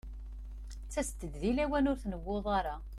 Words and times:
Ttasent-d 0.83 1.33
deg 1.41 1.51
lawan 1.57 1.89
ur 1.91 1.97
tnewwuḍ 2.01 2.45
ara. 2.59 2.75